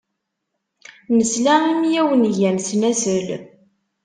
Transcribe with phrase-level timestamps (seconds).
[1.15, 3.27] Nesla mi awen-gan snasel.